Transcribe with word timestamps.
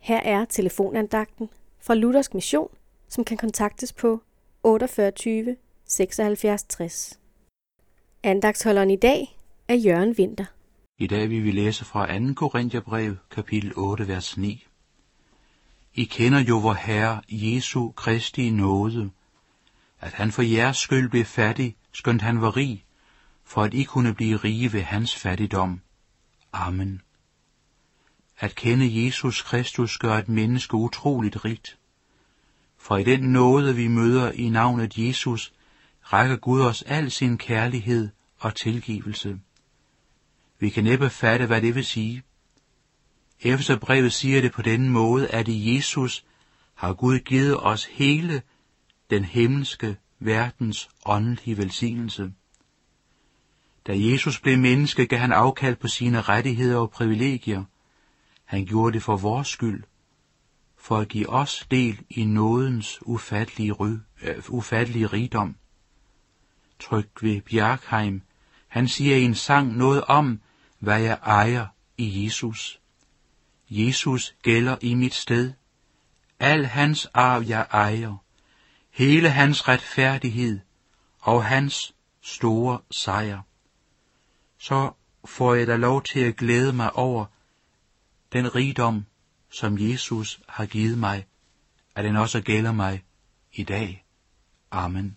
Her 0.00 0.20
er 0.20 0.44
telefonandagten 0.44 1.48
fra 1.80 1.94
Luthersk 1.94 2.34
Mission, 2.34 2.68
som 3.08 3.24
kan 3.24 3.36
kontaktes 3.36 3.92
på 3.92 4.22
48 4.62 5.56
76 5.84 6.62
60. 6.62 7.18
Andagtsholderen 8.22 8.90
i 8.90 8.96
dag 8.96 9.36
er 9.68 9.74
Jørgen 9.74 10.18
Vinter. 10.18 10.44
I 10.98 11.06
dag 11.06 11.30
vil 11.30 11.44
vi 11.44 11.50
læse 11.50 11.84
fra 11.84 12.18
2. 12.18 12.34
Korintherbrev, 12.34 13.16
kapitel 13.30 13.72
8, 13.76 14.08
vers 14.08 14.36
9. 14.36 14.66
I 15.94 16.04
kender 16.04 16.40
jo 16.40 16.58
vor 16.58 16.72
Herre 16.72 17.22
Jesu 17.28 17.90
Kristi 17.90 18.50
nåde, 18.50 19.10
at 20.00 20.12
han 20.12 20.32
for 20.32 20.42
jeres 20.42 20.76
skyld 20.76 21.10
blev 21.10 21.24
fattig, 21.24 21.76
skønt 21.92 22.22
han 22.22 22.40
var 22.40 22.56
rig, 22.56 22.84
for 23.44 23.62
at 23.62 23.74
I 23.74 23.82
kunne 23.82 24.14
blive 24.14 24.36
rige 24.36 24.72
ved 24.72 24.82
hans 24.82 25.16
fattigdom. 25.16 25.80
Amen. 26.52 27.02
At 28.42 28.54
kende 28.54 29.04
Jesus 29.04 29.42
Kristus 29.42 29.98
gør 29.98 30.18
et 30.18 30.28
menneske 30.28 30.74
utroligt 30.74 31.44
rigt. 31.44 31.78
For 32.78 32.96
i 32.96 33.04
den 33.04 33.20
nåde, 33.20 33.74
vi 33.74 33.88
møder 33.88 34.32
i 34.32 34.48
navnet 34.48 34.98
Jesus, 34.98 35.52
rækker 36.02 36.36
Gud 36.36 36.60
os 36.60 36.82
al 36.82 37.10
sin 37.10 37.38
kærlighed 37.38 38.08
og 38.38 38.54
tilgivelse. 38.54 39.40
Vi 40.58 40.68
kan 40.68 40.84
næppe 40.84 41.10
fatte, 41.10 41.46
hvad 41.46 41.62
det 41.62 41.74
vil 41.74 41.84
sige. 41.84 42.22
brevet 43.80 44.12
siger 44.12 44.40
det 44.40 44.52
på 44.52 44.62
den 44.62 44.88
måde, 44.88 45.28
at 45.28 45.48
i 45.48 45.76
Jesus 45.76 46.24
har 46.74 46.92
Gud 46.92 47.18
givet 47.18 47.56
os 47.62 47.84
hele 47.84 48.42
den 49.10 49.24
himmelske 49.24 49.96
verdens 50.18 50.88
åndelige 51.06 51.56
velsignelse. 51.56 52.32
Da 53.86 53.92
Jesus 53.96 54.40
blev 54.40 54.58
menneske, 54.58 55.06
gav 55.06 55.18
han 55.18 55.32
afkald 55.32 55.76
på 55.76 55.88
sine 55.88 56.20
rettigheder 56.20 56.76
og 56.76 56.90
privilegier. 56.90 57.64
Han 58.50 58.66
gjorde 58.66 58.92
det 58.92 59.02
for 59.02 59.16
vores 59.16 59.48
skyld, 59.48 59.84
for 60.76 60.98
at 60.98 61.08
give 61.08 61.28
os 61.28 61.66
del 61.70 62.00
i 62.10 62.24
nådens 62.24 62.98
ufattelige, 63.02 63.72
ry, 63.72 63.88
øh, 64.22 64.42
ufattelige 64.48 65.06
rigdom. 65.06 65.56
Tryk 66.80 67.22
ved 67.22 67.40
Bjarkheim, 67.40 68.22
han 68.68 68.88
siger 68.88 69.16
i 69.16 69.22
en 69.22 69.34
sang 69.34 69.76
noget 69.76 70.04
om, 70.04 70.40
hvad 70.78 71.00
jeg 71.00 71.18
ejer 71.22 71.66
i 71.98 72.24
Jesus. 72.24 72.80
Jesus 73.70 74.34
gælder 74.42 74.76
i 74.80 74.94
mit 74.94 75.14
sted. 75.14 75.52
Al 76.40 76.66
hans 76.66 77.06
arv 77.14 77.42
jeg 77.48 77.66
ejer, 77.72 78.16
hele 78.90 79.30
hans 79.30 79.68
retfærdighed 79.68 80.60
og 81.20 81.44
hans 81.44 81.94
store 82.20 82.78
sejr. 82.90 83.40
Så 84.58 84.92
får 85.24 85.54
jeg 85.54 85.66
da 85.66 85.76
lov 85.76 86.02
til 86.02 86.20
at 86.20 86.36
glæde 86.36 86.72
mig 86.72 86.92
over 86.92 87.26
den 88.32 88.54
rigdom, 88.54 89.06
som 89.50 89.78
Jesus 89.78 90.40
har 90.48 90.66
givet 90.66 90.98
mig, 90.98 91.26
at 91.94 92.04
den 92.04 92.16
også 92.16 92.40
gælder 92.40 92.72
mig 92.72 93.04
i 93.52 93.62
dag. 93.62 94.04
Amen. 94.70 95.16